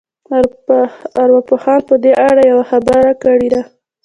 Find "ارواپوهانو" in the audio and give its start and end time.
1.21-1.85